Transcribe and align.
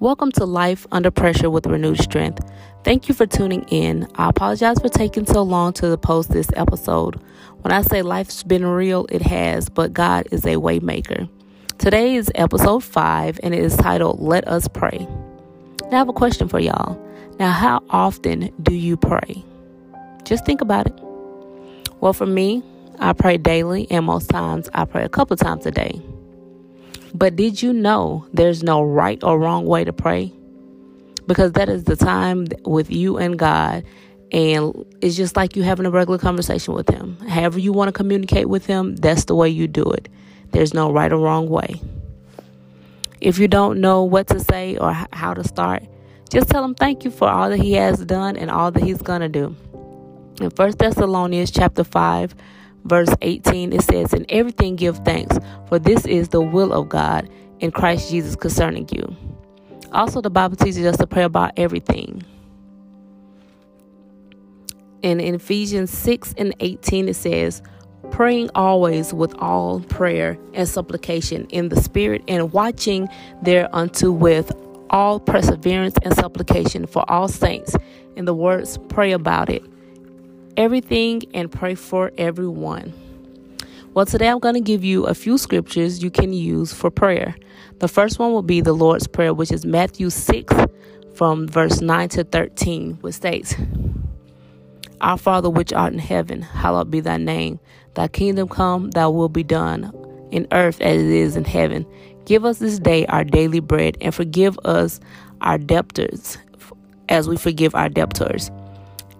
Welcome 0.00 0.30
to 0.32 0.44
Life 0.44 0.86
Under 0.92 1.10
Pressure 1.10 1.50
with 1.50 1.66
Renewed 1.66 1.98
Strength. 1.98 2.48
Thank 2.84 3.08
you 3.08 3.14
for 3.14 3.26
tuning 3.26 3.62
in. 3.64 4.08
I 4.14 4.28
apologize 4.28 4.78
for 4.78 4.88
taking 4.88 5.26
so 5.26 5.42
long 5.42 5.72
to 5.74 5.96
post 5.98 6.30
this 6.30 6.48
episode. 6.54 7.20
When 7.62 7.72
I 7.72 7.82
say 7.82 8.02
life's 8.02 8.44
been 8.44 8.64
real, 8.64 9.06
it 9.10 9.22
has, 9.22 9.68
but 9.68 9.92
God 9.92 10.28
is 10.30 10.44
a 10.46 10.54
waymaker. 10.54 11.28
Today 11.78 12.14
is 12.14 12.30
episode 12.36 12.84
5 12.84 13.40
and 13.42 13.54
it 13.54 13.60
is 13.60 13.76
titled 13.76 14.20
Let 14.20 14.46
Us 14.46 14.68
Pray. 14.68 15.06
Now 15.90 15.96
I 15.96 15.96
have 15.96 16.08
a 16.08 16.12
question 16.12 16.48
for 16.48 16.60
y'all. 16.60 16.96
Now, 17.38 17.50
how 17.50 17.82
often 17.90 18.52
do 18.62 18.74
you 18.74 18.96
pray? 18.96 19.44
Just 20.24 20.44
think 20.46 20.60
about 20.60 20.86
it. 20.86 20.94
Well, 22.00 22.12
for 22.12 22.26
me, 22.26 22.62
I 23.00 23.12
pray 23.12 23.36
daily, 23.36 23.86
and 23.90 24.06
most 24.06 24.28
times 24.28 24.68
I 24.74 24.84
pray 24.84 25.04
a 25.04 25.08
couple 25.08 25.36
times 25.36 25.66
a 25.66 25.70
day. 25.70 26.02
But 27.14 27.36
did 27.36 27.62
you 27.62 27.72
know 27.72 28.26
there's 28.32 28.62
no 28.62 28.82
right 28.82 29.22
or 29.22 29.38
wrong 29.38 29.66
way 29.66 29.84
to 29.84 29.92
pray? 29.92 30.32
Because 31.26 31.52
that 31.52 31.68
is 31.68 31.84
the 31.84 31.96
time 31.96 32.46
with 32.64 32.90
you 32.90 33.18
and 33.18 33.38
God. 33.38 33.84
And 34.30 34.84
it's 35.00 35.16
just 35.16 35.36
like 35.36 35.56
you 35.56 35.62
having 35.62 35.86
a 35.86 35.90
regular 35.90 36.18
conversation 36.18 36.74
with 36.74 36.88
Him. 36.88 37.16
However, 37.28 37.58
you 37.58 37.72
want 37.72 37.88
to 37.88 37.92
communicate 37.92 38.48
with 38.48 38.66
Him, 38.66 38.96
that's 38.96 39.24
the 39.24 39.34
way 39.34 39.48
you 39.48 39.66
do 39.68 39.84
it. 39.84 40.08
There's 40.50 40.74
no 40.74 40.92
right 40.92 41.12
or 41.12 41.18
wrong 41.18 41.48
way. 41.48 41.80
If 43.20 43.38
you 43.38 43.48
don't 43.48 43.80
know 43.80 44.04
what 44.04 44.26
to 44.28 44.40
say 44.40 44.76
or 44.76 44.92
how 45.12 45.34
to 45.34 45.44
start, 45.44 45.82
just 46.30 46.50
tell 46.50 46.64
Him 46.64 46.74
thank 46.74 47.04
you 47.04 47.10
for 47.10 47.28
all 47.28 47.48
that 47.50 47.58
He 47.58 47.72
has 47.74 48.04
done 48.04 48.36
and 48.36 48.50
all 48.50 48.70
that 48.70 48.82
He's 48.82 49.02
going 49.02 49.20
to 49.22 49.28
do. 49.28 49.56
In 50.40 50.50
1 50.50 50.72
Thessalonians 50.78 51.50
chapter 51.50 51.84
5, 51.84 52.34
verse 52.84 53.10
18, 53.22 53.72
it 53.72 53.82
says, 53.82 54.12
In 54.12 54.26
everything 54.28 54.76
give 54.76 54.98
thanks, 54.98 55.38
for 55.66 55.78
this 55.78 56.06
is 56.06 56.28
the 56.28 56.40
will 56.40 56.72
of 56.72 56.88
God 56.88 57.28
in 57.60 57.70
Christ 57.70 58.10
Jesus 58.10 58.36
concerning 58.36 58.88
you. 58.92 59.16
Also, 59.92 60.20
the 60.20 60.30
Bible 60.30 60.56
teaches 60.56 60.84
us 60.84 60.96
to 60.98 61.06
pray 61.06 61.22
about 61.22 61.52
everything. 61.56 62.22
And 65.02 65.20
in 65.20 65.34
Ephesians 65.34 65.90
6 65.90 66.34
and 66.36 66.54
18, 66.60 67.08
it 67.08 67.14
says, 67.14 67.62
Praying 68.10 68.50
always 68.54 69.12
with 69.12 69.34
all 69.38 69.80
prayer 69.80 70.38
and 70.54 70.68
supplication 70.68 71.46
in 71.50 71.68
the 71.68 71.80
Spirit, 71.80 72.22
and 72.26 72.52
watching 72.52 73.08
thereunto 73.42 74.10
with 74.10 74.52
all 74.90 75.20
perseverance 75.20 75.94
and 76.02 76.14
supplication 76.14 76.86
for 76.86 77.08
all 77.10 77.28
saints. 77.28 77.76
In 78.16 78.24
the 78.24 78.34
words, 78.34 78.78
pray 78.88 79.12
about 79.12 79.50
it 79.50 79.62
everything 80.58 81.22
and 81.32 81.50
pray 81.50 81.76
for 81.76 82.10
everyone. 82.18 82.92
Well, 83.94 84.04
today 84.04 84.28
I'm 84.28 84.40
going 84.40 84.54
to 84.54 84.60
give 84.60 84.82
you 84.82 85.06
a 85.06 85.14
few 85.14 85.38
scriptures 85.38 86.02
you 86.02 86.10
can 86.10 86.32
use 86.32 86.74
for 86.74 86.90
prayer. 86.90 87.36
The 87.78 87.86
first 87.86 88.18
one 88.18 88.32
will 88.32 88.42
be 88.42 88.60
the 88.60 88.72
Lord's 88.72 89.06
Prayer, 89.06 89.32
which 89.32 89.52
is 89.52 89.64
Matthew 89.64 90.10
6 90.10 90.52
from 91.14 91.46
verse 91.46 91.80
9 91.80 92.08
to 92.10 92.24
13, 92.24 92.98
which 93.00 93.14
states, 93.14 93.54
Our 95.00 95.16
Father 95.16 95.48
which 95.48 95.72
art 95.72 95.92
in 95.92 96.00
heaven, 96.00 96.42
hallowed 96.42 96.90
be 96.90 97.00
thy 97.00 97.18
name. 97.18 97.60
Thy 97.94 98.08
kingdom 98.08 98.48
come, 98.48 98.90
thy 98.90 99.06
will 99.06 99.28
be 99.28 99.44
done, 99.44 99.92
in 100.32 100.48
earth 100.50 100.80
as 100.80 101.00
it 101.00 101.08
is 101.08 101.36
in 101.36 101.44
heaven. 101.44 101.86
Give 102.24 102.44
us 102.44 102.58
this 102.58 102.80
day 102.80 103.06
our 103.06 103.22
daily 103.22 103.60
bread, 103.60 103.96
and 104.00 104.12
forgive 104.12 104.58
us 104.64 104.98
our 105.40 105.56
debtors 105.56 106.36
as 107.08 107.28
we 107.28 107.36
forgive 107.36 107.76
our 107.76 107.88
debtors 107.88 108.50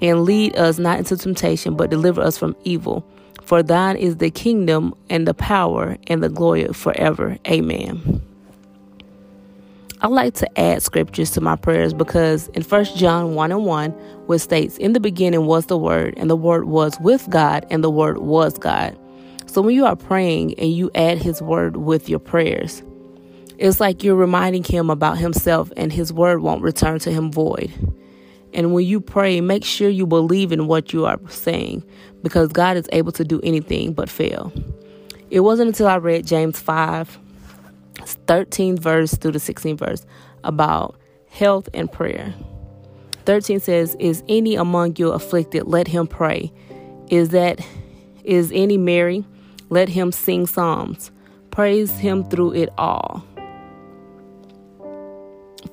and 0.00 0.24
lead 0.24 0.56
us 0.56 0.78
not 0.78 0.98
into 0.98 1.16
temptation, 1.16 1.76
but 1.76 1.90
deliver 1.90 2.20
us 2.20 2.38
from 2.38 2.56
evil. 2.64 3.06
For 3.44 3.62
thine 3.62 3.96
is 3.96 4.18
the 4.18 4.30
kingdom 4.30 4.94
and 5.08 5.26
the 5.26 5.34
power 5.34 5.96
and 6.06 6.22
the 6.22 6.28
glory 6.28 6.68
forever. 6.72 7.38
Amen. 7.46 8.22
I 10.00 10.06
like 10.06 10.34
to 10.34 10.60
add 10.60 10.82
scriptures 10.82 11.30
to 11.32 11.40
my 11.40 11.56
prayers 11.56 11.92
because 11.92 12.48
in 12.48 12.62
1 12.62 12.84
John 12.96 13.34
1 13.34 13.50
and 13.50 13.64
1, 13.64 13.90
which 14.26 14.42
states, 14.42 14.76
In 14.76 14.92
the 14.92 15.00
beginning 15.00 15.46
was 15.46 15.66
the 15.66 15.76
Word, 15.76 16.14
and 16.16 16.30
the 16.30 16.36
Word 16.36 16.66
was 16.66 17.00
with 17.00 17.28
God, 17.30 17.66
and 17.68 17.82
the 17.82 17.90
Word 17.90 18.18
was 18.18 18.56
God. 18.58 18.96
So 19.46 19.60
when 19.60 19.74
you 19.74 19.86
are 19.86 19.96
praying 19.96 20.54
and 20.58 20.72
you 20.72 20.90
add 20.94 21.18
His 21.18 21.42
Word 21.42 21.78
with 21.78 22.08
your 22.08 22.20
prayers, 22.20 22.82
it's 23.56 23.80
like 23.80 24.04
you're 24.04 24.14
reminding 24.14 24.62
Him 24.62 24.88
about 24.88 25.18
Himself, 25.18 25.72
and 25.76 25.92
His 25.92 26.12
Word 26.12 26.42
won't 26.42 26.62
return 26.62 27.00
to 27.00 27.10
Him 27.10 27.32
void. 27.32 27.72
And 28.54 28.72
when 28.72 28.86
you 28.86 29.00
pray, 29.00 29.40
make 29.40 29.64
sure 29.64 29.88
you 29.88 30.06
believe 30.06 30.52
in 30.52 30.66
what 30.66 30.92
you 30.92 31.04
are 31.06 31.20
saying 31.28 31.84
because 32.22 32.48
God 32.48 32.76
is 32.76 32.88
able 32.92 33.12
to 33.12 33.24
do 33.24 33.40
anything 33.42 33.92
but 33.92 34.08
fail. 34.08 34.52
It 35.30 35.40
wasn't 35.40 35.68
until 35.68 35.88
I 35.88 35.96
read 35.96 36.26
James 36.26 36.58
5, 36.58 37.18
13 38.26 38.78
verse 38.78 39.14
through 39.14 39.32
the 39.32 39.40
16 39.40 39.76
verse 39.76 40.06
about 40.44 40.96
health 41.28 41.68
and 41.74 41.90
prayer. 41.90 42.34
13 43.26 43.60
says, 43.60 43.94
Is 44.00 44.22
any 44.28 44.54
among 44.54 44.96
you 44.96 45.10
afflicted? 45.10 45.66
Let 45.66 45.86
him 45.86 46.06
pray. 46.06 46.50
Is 47.10 47.30
that 47.30 47.60
is 48.24 48.50
any 48.54 48.76
merry? 48.76 49.24
Let 49.70 49.88
him 49.88 50.12
sing 50.12 50.46
psalms. 50.46 51.10
Praise 51.50 51.90
him 51.98 52.28
through 52.28 52.54
it 52.54 52.70
all. 52.78 53.24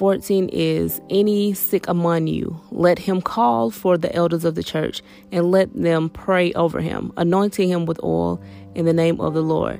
14 0.00 0.48
is 0.48 0.98
any 1.10 1.52
sick 1.52 1.86
among 1.86 2.26
you, 2.26 2.58
let 2.70 2.98
him 2.98 3.20
call 3.20 3.70
for 3.70 3.98
the 3.98 4.10
elders 4.16 4.46
of 4.46 4.54
the 4.54 4.62
church 4.62 5.02
and 5.30 5.50
let 5.50 5.70
them 5.74 6.08
pray 6.08 6.54
over 6.54 6.80
him, 6.80 7.12
anointing 7.18 7.68
him 7.68 7.84
with 7.84 8.02
oil 8.02 8.42
in 8.74 8.86
the 8.86 8.94
name 8.94 9.20
of 9.20 9.34
the 9.34 9.42
Lord. 9.42 9.78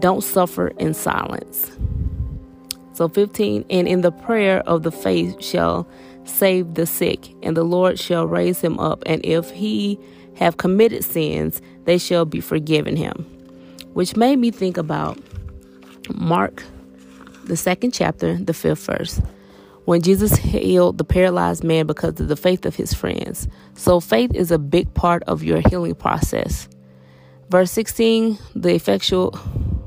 Don't 0.00 0.20
suffer 0.20 0.68
in 0.78 0.92
silence. 0.92 1.72
So 2.92 3.08
15, 3.08 3.64
and 3.70 3.88
in 3.88 4.02
the 4.02 4.12
prayer 4.12 4.60
of 4.66 4.82
the 4.82 4.92
faith 4.92 5.42
shall 5.42 5.88
save 6.24 6.74
the 6.74 6.84
sick, 6.84 7.34
and 7.42 7.56
the 7.56 7.64
Lord 7.64 7.98
shall 7.98 8.26
raise 8.26 8.60
him 8.60 8.78
up, 8.78 9.02
and 9.06 9.24
if 9.24 9.50
he 9.50 9.98
have 10.36 10.58
committed 10.58 11.06
sins, 11.06 11.62
they 11.86 11.96
shall 11.96 12.26
be 12.26 12.42
forgiven 12.42 12.96
him. 12.96 13.24
Which 13.94 14.14
made 14.14 14.36
me 14.36 14.50
think 14.50 14.76
about 14.76 15.18
Mark, 16.12 16.62
the 17.44 17.56
second 17.56 17.94
chapter, 17.94 18.36
the 18.36 18.52
fifth 18.52 18.84
verse 18.84 19.22
when 19.84 20.00
Jesus 20.00 20.36
healed 20.36 20.98
the 20.98 21.04
paralyzed 21.04 21.62
man 21.62 21.86
because 21.86 22.18
of 22.20 22.28
the 22.28 22.36
faith 22.36 22.64
of 22.64 22.74
his 22.74 22.94
friends. 22.94 23.48
So 23.74 24.00
faith 24.00 24.34
is 24.34 24.50
a 24.50 24.58
big 24.58 24.92
part 24.94 25.22
of 25.24 25.42
your 25.42 25.60
healing 25.68 25.94
process. 25.94 26.68
Verse 27.50 27.70
16, 27.70 28.38
the 28.54 28.74
effectual 28.74 29.38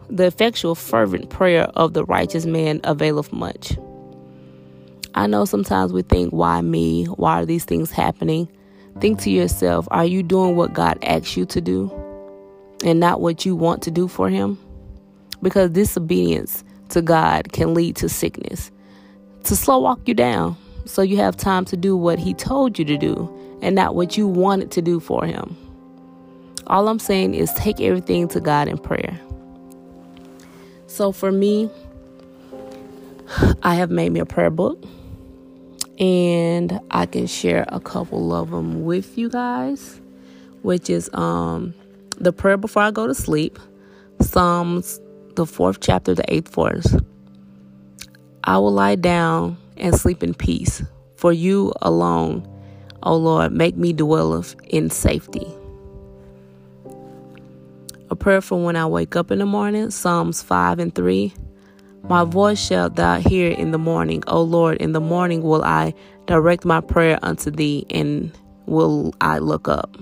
the 0.09 0.25
effectual 0.25 0.73
fervent 0.73 1.29
prayer 1.29 1.63
of 1.75 1.93
the 1.93 2.05
righteous 2.05 2.45
man 2.45 2.79
availeth 2.85 3.33
much. 3.33 3.77
I 5.15 5.27
know 5.27 5.45
sometimes 5.45 5.91
we 5.91 6.01
think, 6.01 6.31
why 6.31 6.61
me? 6.61 7.05
Why 7.05 7.41
are 7.41 7.45
these 7.45 7.65
things 7.65 7.91
happening? 7.91 8.47
Think 9.01 9.19
to 9.21 9.29
yourself, 9.29 9.87
are 9.91 10.05
you 10.05 10.23
doing 10.23 10.55
what 10.55 10.73
God 10.73 10.97
asks 11.03 11.35
you 11.35 11.45
to 11.47 11.59
do 11.59 11.91
and 12.85 12.99
not 12.99 13.19
what 13.19 13.45
you 13.45 13.55
want 13.55 13.81
to 13.83 13.91
do 13.91 14.07
for 14.07 14.29
Him? 14.29 14.57
Because 15.41 15.71
disobedience 15.71 16.63
to 16.89 17.01
God 17.01 17.51
can 17.51 17.73
lead 17.73 17.95
to 17.97 18.09
sickness 18.09 18.71
to 19.47 19.55
slow 19.55 19.79
walk 19.79 19.99
you 20.05 20.13
down 20.13 20.57
so 20.85 21.01
you 21.01 21.17
have 21.17 21.37
time 21.37 21.65
to 21.65 21.77
do 21.77 21.95
what 21.95 22.19
He 22.19 22.33
told 22.33 22.77
you 22.77 22.85
to 22.85 22.97
do 22.97 23.33
and 23.61 23.75
not 23.75 23.95
what 23.95 24.17
you 24.17 24.27
wanted 24.27 24.71
to 24.71 24.81
do 24.81 24.99
for 24.99 25.25
Him. 25.25 25.55
All 26.67 26.87
I'm 26.87 26.99
saying 26.99 27.33
is 27.33 27.53
take 27.53 27.79
everything 27.79 28.27
to 28.29 28.39
God 28.41 28.67
in 28.67 28.77
prayer. 28.77 29.19
So 30.87 31.11
for 31.11 31.31
me, 31.31 31.69
I 33.63 33.75
have 33.75 33.89
made 33.89 34.11
me 34.11 34.19
a 34.19 34.25
prayer 34.25 34.49
book 34.49 34.83
and 35.99 36.79
I 36.91 37.05
can 37.05 37.27
share 37.27 37.65
a 37.69 37.79
couple 37.79 38.33
of 38.33 38.51
them 38.51 38.83
with 38.83 39.17
you 39.17 39.29
guys, 39.29 40.01
which 40.61 40.89
is 40.89 41.09
um 41.13 41.73
the 42.17 42.33
prayer 42.33 42.57
before 42.57 42.81
I 42.81 42.91
go 42.91 43.07
to 43.07 43.13
sleep, 43.13 43.59
Psalms 44.21 44.99
the 45.35 45.45
4th 45.45 45.77
chapter, 45.79 46.15
the 46.15 46.23
8th 46.23 46.49
verse. 46.49 46.95
I 48.47 48.57
will 48.59 48.71
lie 48.71 48.95
down 48.95 49.57
and 49.75 49.93
sleep 49.93 50.23
in 50.23 50.33
peace. 50.33 50.81
For 51.17 51.33
you 51.33 51.73
alone, 51.81 52.47
O 53.03 53.15
Lord, 53.15 53.51
make 53.51 53.75
me 53.75 53.91
dwell 53.91 54.45
in 54.69 54.89
safety. 54.89 55.45
A 58.09 58.15
prayer 58.15 58.39
for 58.39 58.63
when 58.63 58.77
I 58.77 58.85
wake 58.85 59.17
up 59.17 59.31
in 59.31 59.39
the 59.39 59.45
morning, 59.45 59.91
Psalms 59.91 60.41
5 60.41 60.79
and 60.79 60.95
3. 60.95 61.33
My 62.03 62.23
voice 62.23 62.65
shalt 62.65 62.95
thou 62.95 63.19
hear 63.19 63.51
in 63.51 63.71
the 63.71 63.77
morning, 63.77 64.23
O 64.27 64.41
Lord, 64.41 64.77
in 64.77 64.93
the 64.93 65.01
morning 65.01 65.41
will 65.41 65.63
I 65.63 65.93
direct 66.25 66.63
my 66.63 66.79
prayer 66.79 67.19
unto 67.21 67.51
thee, 67.51 67.85
and 67.89 68.31
will 68.65 69.13
I 69.19 69.39
look 69.39 69.67
up. 69.67 69.97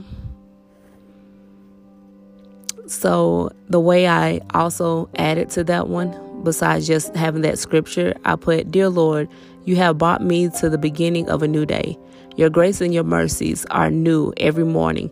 So, 2.85 3.51
the 3.69 3.79
way 3.79 4.07
I 4.07 4.41
also 4.53 5.09
added 5.15 5.49
to 5.51 5.63
that 5.63 5.87
one 5.87 6.11
besides 6.45 6.87
just 6.87 7.13
having 7.15 7.41
that 7.41 7.59
scripture, 7.59 8.15
I 8.23 8.37
put, 8.37 8.71
Dear 8.71 8.87
Lord, 8.89 9.27
you 9.65 9.75
have 9.75 9.97
brought 9.97 10.23
me 10.23 10.47
to 10.59 10.69
the 10.69 10.77
beginning 10.77 11.29
of 11.29 11.43
a 11.43 11.47
new 11.47 11.65
day. 11.65 11.97
Your 12.37 12.49
grace 12.49 12.79
and 12.79 12.93
your 12.93 13.03
mercies 13.03 13.65
are 13.71 13.89
new 13.91 14.33
every 14.37 14.63
morning. 14.65 15.11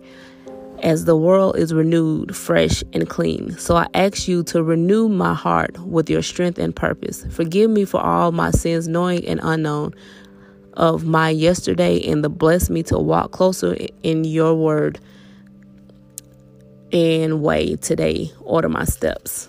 as 0.83 1.05
the 1.05 1.15
world 1.15 1.57
is 1.57 1.73
renewed, 1.73 2.35
fresh, 2.35 2.83
and 2.91 3.09
clean. 3.09 3.57
So 3.57 3.77
I 3.77 3.87
ask 3.93 4.27
you 4.27 4.43
to 4.43 4.61
renew 4.61 5.07
my 5.07 5.33
heart 5.33 5.79
with 5.79 6.09
your 6.09 6.21
strength 6.21 6.59
and 6.59 6.75
purpose. 6.75 7.25
Forgive 7.31 7.71
me 7.71 7.85
for 7.85 8.01
all 8.01 8.33
my 8.33 8.51
sins, 8.51 8.87
knowing 8.87 9.25
and 9.25 9.39
unknown, 9.41 9.95
of 10.73 11.05
my 11.05 11.29
yesterday, 11.29 12.01
and 12.09 12.23
the 12.23 12.29
bless 12.29 12.69
me 12.69 12.83
to 12.83 12.97
walk 12.97 13.31
closer 13.31 13.77
in 14.01 14.25
your 14.25 14.55
word 14.55 14.99
and 16.91 17.41
way 17.41 17.75
today. 17.77 18.31
Order 18.41 18.69
my 18.69 18.83
steps. 18.83 19.47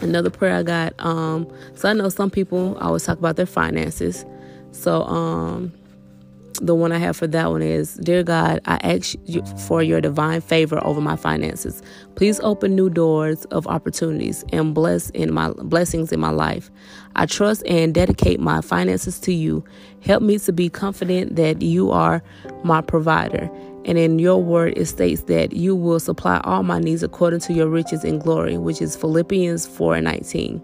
Another 0.00 0.30
prayer 0.30 0.56
I 0.56 0.62
got. 0.62 0.94
Um, 0.98 1.50
so 1.74 1.88
I 1.88 1.92
know 1.92 2.08
some 2.08 2.30
people 2.30 2.76
always 2.78 3.04
talk 3.04 3.18
about 3.18 3.36
their 3.36 3.46
finances. 3.46 4.24
So 4.70 5.02
um, 5.04 5.72
the 6.60 6.74
one 6.74 6.92
I 6.92 6.98
have 6.98 7.16
for 7.16 7.26
that 7.26 7.50
one 7.50 7.62
is 7.62 7.94
Dear 7.94 8.22
God, 8.22 8.60
I 8.64 8.76
ask 8.82 9.16
you 9.24 9.44
for 9.66 9.82
your 9.82 10.00
divine 10.00 10.40
favor 10.40 10.82
over 10.84 11.00
my 11.00 11.16
finances. 11.16 11.82
Please 12.14 12.40
open 12.40 12.74
new 12.74 12.90
doors 12.90 13.44
of 13.46 13.66
opportunities 13.66 14.44
and 14.52 14.74
bless 14.74 15.10
in 15.10 15.32
my 15.32 15.50
blessings 15.50 16.12
in 16.12 16.20
my 16.20 16.30
life. 16.30 16.70
I 17.16 17.26
trust 17.26 17.66
and 17.66 17.94
dedicate 17.94 18.40
my 18.40 18.60
finances 18.60 19.18
to 19.20 19.32
you. 19.32 19.64
Help 20.00 20.22
me 20.22 20.38
to 20.40 20.52
be 20.52 20.68
confident 20.68 21.36
that 21.36 21.62
you 21.62 21.90
are 21.90 22.22
my 22.64 22.80
provider. 22.80 23.50
And 23.88 23.96
in 23.96 24.18
your 24.18 24.42
word, 24.42 24.76
it 24.76 24.84
states 24.84 25.22
that 25.22 25.54
you 25.54 25.74
will 25.74 25.98
supply 25.98 26.42
all 26.44 26.62
my 26.62 26.78
needs 26.78 27.02
according 27.02 27.40
to 27.40 27.54
your 27.54 27.68
riches 27.68 28.04
and 28.04 28.20
glory, 28.20 28.58
which 28.58 28.82
is 28.82 28.94
Philippians 28.94 29.66
4 29.66 29.96
and 29.96 30.04
19. 30.04 30.60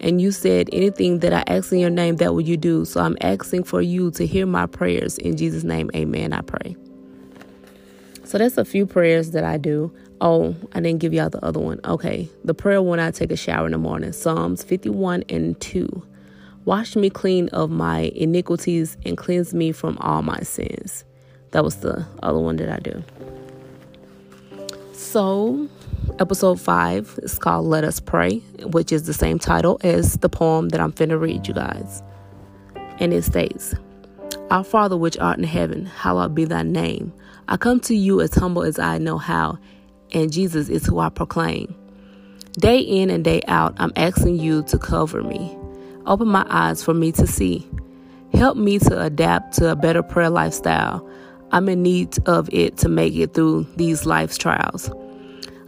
And 0.00 0.20
you 0.20 0.32
said, 0.32 0.68
Anything 0.72 1.20
that 1.20 1.32
I 1.32 1.44
ask 1.46 1.70
in 1.70 1.78
your 1.78 1.88
name, 1.88 2.16
that 2.16 2.34
will 2.34 2.40
you 2.40 2.56
do. 2.56 2.84
So 2.84 3.00
I'm 3.00 3.16
asking 3.20 3.62
for 3.62 3.80
you 3.80 4.10
to 4.10 4.26
hear 4.26 4.44
my 4.44 4.66
prayers. 4.66 5.18
In 5.18 5.36
Jesus' 5.36 5.62
name, 5.62 5.88
amen. 5.94 6.32
I 6.32 6.40
pray. 6.40 6.74
So 8.24 8.38
that's 8.38 8.58
a 8.58 8.64
few 8.64 8.86
prayers 8.86 9.30
that 9.30 9.44
I 9.44 9.56
do. 9.56 9.94
Oh, 10.20 10.56
I 10.72 10.80
didn't 10.80 10.98
give 10.98 11.14
y'all 11.14 11.30
the 11.30 11.44
other 11.44 11.60
one. 11.60 11.78
Okay. 11.84 12.28
The 12.42 12.54
prayer 12.54 12.82
when 12.82 12.98
I 12.98 13.12
take 13.12 13.30
a 13.30 13.36
shower 13.36 13.66
in 13.66 13.72
the 13.72 13.78
morning 13.78 14.12
Psalms 14.12 14.64
51 14.64 15.22
and 15.28 15.60
2. 15.60 16.08
Wash 16.64 16.96
me 16.96 17.08
clean 17.08 17.48
of 17.50 17.70
my 17.70 18.10
iniquities 18.16 18.96
and 19.06 19.16
cleanse 19.16 19.54
me 19.54 19.70
from 19.70 19.96
all 19.98 20.22
my 20.22 20.40
sins. 20.40 21.04
That 21.54 21.62
was 21.62 21.76
the 21.76 22.04
other 22.20 22.40
one 22.40 22.56
that 22.56 22.68
I 22.68 22.80
do. 22.80 23.04
So 24.92 25.68
Episode 26.18 26.60
5 26.60 27.20
is 27.22 27.38
called 27.38 27.66
Let 27.66 27.84
Us 27.84 28.00
Pray, 28.00 28.38
which 28.64 28.90
is 28.90 29.04
the 29.04 29.14
same 29.14 29.38
title 29.38 29.78
as 29.84 30.14
the 30.14 30.28
poem 30.28 30.70
that 30.70 30.80
I'm 30.80 30.92
finna 30.92 31.18
read 31.20 31.46
you 31.46 31.54
guys. 31.54 32.02
And 32.98 33.14
it 33.14 33.22
states, 33.22 33.72
Our 34.50 34.64
Father 34.64 34.96
which 34.96 35.16
art 35.18 35.38
in 35.38 35.44
heaven, 35.44 35.86
hallowed 35.86 36.34
be 36.34 36.44
thy 36.44 36.64
name. 36.64 37.12
I 37.46 37.56
come 37.56 37.78
to 37.82 37.94
you 37.94 38.20
as 38.20 38.34
humble 38.34 38.64
as 38.64 38.80
I 38.80 38.98
know 38.98 39.18
how, 39.18 39.58
and 40.12 40.32
Jesus 40.32 40.68
is 40.68 40.84
who 40.84 40.98
I 40.98 41.08
proclaim. 41.08 41.72
Day 42.54 42.80
in 42.80 43.10
and 43.10 43.22
day 43.22 43.42
out, 43.46 43.74
I'm 43.76 43.92
asking 43.94 44.40
you 44.40 44.64
to 44.64 44.76
cover 44.76 45.22
me. 45.22 45.56
Open 46.04 46.26
my 46.26 46.44
eyes 46.50 46.82
for 46.82 46.94
me 46.94 47.12
to 47.12 47.28
see. 47.28 47.64
Help 48.32 48.56
me 48.56 48.80
to 48.80 49.00
adapt 49.00 49.54
to 49.58 49.70
a 49.70 49.76
better 49.76 50.02
prayer 50.02 50.30
lifestyle. 50.30 51.08
I'm 51.54 51.68
in 51.68 51.84
need 51.84 52.18
of 52.26 52.52
it 52.52 52.76
to 52.78 52.88
make 52.88 53.14
it 53.14 53.32
through 53.32 53.68
these 53.76 54.04
life's 54.04 54.36
trials. 54.36 54.90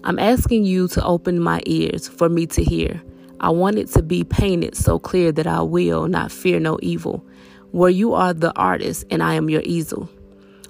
I'm 0.03 0.19
asking 0.19 0.65
you 0.65 0.89
to 0.89 1.05
open 1.05 1.39
my 1.39 1.63
ears 1.65 2.09
for 2.09 2.29
me 2.29 2.45
to 2.49 2.65
hear. 2.65 3.01
I 3.39 3.51
want 3.51 3.79
it 3.79 3.87
to 3.93 4.03
be 4.03 4.25
painted 4.25 4.77
so 4.77 4.99
clear 4.99 5.31
that 5.31 5.47
I 5.47 5.63
will 5.63 6.09
not 6.09 6.33
fear 6.33 6.59
no 6.59 6.81
evil, 6.83 7.25
where 7.71 7.89
you 7.89 8.15
are 8.15 8.35
the 8.35 8.53
artist 8.57 9.05
and 9.13 9.23
I 9.23 9.35
am 9.35 9.49
your 9.49 9.63
easel. 9.65 10.11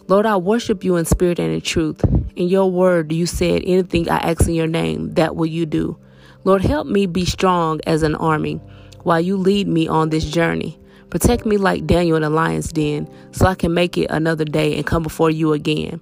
Lord, 0.07 0.27
I 0.27 0.37
worship 0.37 0.85
you 0.85 0.97
in 0.97 1.07
spirit 1.07 1.39
and 1.39 1.51
in 1.51 1.63
truth. 1.63 2.05
In 2.37 2.49
your 2.49 2.71
word, 2.71 3.11
you 3.11 3.25
said, 3.25 3.63
Anything 3.65 4.11
I 4.11 4.19
ask 4.19 4.47
in 4.47 4.53
your 4.53 4.67
name, 4.67 5.15
that 5.15 5.35
will 5.35 5.47
you 5.47 5.65
do. 5.65 5.97
Lord, 6.45 6.61
help 6.61 6.89
me 6.89 7.07
be 7.07 7.25
strong 7.25 7.81
as 7.87 8.03
an 8.03 8.17
army 8.17 8.57
while 9.03 9.23
you 9.23 9.39
lead 9.39 9.67
me 9.67 9.89
on 9.89 10.11
this 10.11 10.27
journey. 10.27 10.79
Protect 11.11 11.47
me 11.47 11.56
like 11.56 11.87
Daniel 11.87 12.17
in 12.17 12.23
the 12.23 12.31
lion's 12.31 12.73
den 12.73 13.08
so 13.32 13.47
I 13.47 13.55
can 13.55 13.73
make 13.73 13.97
it 13.97 14.11
another 14.11 14.44
day 14.44 14.76
and 14.76 14.87
come 14.87 15.03
before 15.03 15.31
you 15.31 15.53
again. 15.53 16.00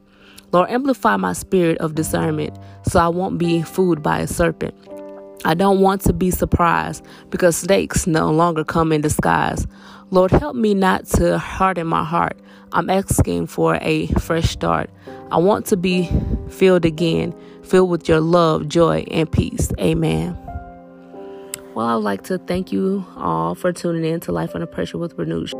Lord, 0.52 0.70
amplify 0.70 1.16
my 1.16 1.32
spirit 1.32 1.78
of 1.78 1.94
discernment 1.94 2.56
so 2.86 3.00
I 3.00 3.08
won't 3.08 3.38
be 3.38 3.62
fooled 3.62 4.02
by 4.02 4.20
a 4.20 4.26
serpent. 4.26 4.74
I 5.44 5.54
don't 5.54 5.80
want 5.80 6.00
to 6.02 6.12
be 6.12 6.30
surprised 6.30 7.04
because 7.28 7.56
snakes 7.56 8.06
no 8.06 8.30
longer 8.30 8.64
come 8.64 8.92
in 8.92 9.02
disguise. 9.02 9.66
Lord, 10.10 10.30
help 10.30 10.56
me 10.56 10.72
not 10.74 11.06
to 11.06 11.38
harden 11.38 11.86
my 11.86 12.04
heart. 12.04 12.38
I'm 12.72 12.88
asking 12.88 13.48
for 13.48 13.76
a 13.82 14.06
fresh 14.20 14.50
start. 14.50 14.90
I 15.30 15.38
want 15.38 15.66
to 15.66 15.76
be 15.76 16.08
filled 16.48 16.84
again, 16.84 17.34
filled 17.62 17.90
with 17.90 18.08
your 18.08 18.20
love, 18.20 18.68
joy, 18.68 19.04
and 19.10 19.30
peace. 19.30 19.70
Amen. 19.78 20.43
Well, 21.74 21.86
I'd 21.86 22.04
like 22.04 22.22
to 22.24 22.38
thank 22.38 22.70
you 22.70 23.04
all 23.16 23.56
for 23.56 23.72
tuning 23.72 24.04
in 24.04 24.20
to 24.20 24.32
Life 24.32 24.54
Under 24.54 24.66
Pressure 24.66 24.96
with 24.96 25.14
Renewed. 25.18 25.52